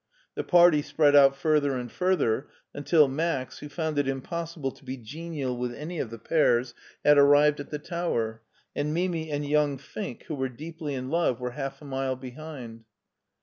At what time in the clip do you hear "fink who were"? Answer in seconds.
9.77-10.49